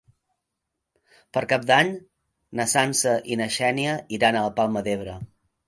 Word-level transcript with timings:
Per 1.37 1.43
Cap 1.51 1.67
d'Any 1.73 1.91
na 2.61 2.67
Sança 2.73 3.15
i 3.35 3.39
na 3.45 3.51
Xènia 3.59 3.95
iran 4.21 4.41
a 4.41 4.45
la 4.51 4.59
Palma 4.61 4.87
d'Ebre. 4.91 5.21